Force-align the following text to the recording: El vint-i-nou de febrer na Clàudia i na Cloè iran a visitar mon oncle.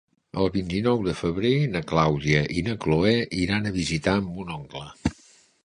El 0.43 0.47
vint-i-nou 0.53 1.03
de 1.07 1.13
febrer 1.19 1.51
na 1.75 1.83
Clàudia 1.91 2.41
i 2.61 2.65
na 2.69 2.77
Cloè 2.87 3.13
iran 3.45 3.69
a 3.73 3.77
visitar 3.79 4.17
mon 4.33 4.53
oncle. 4.59 4.87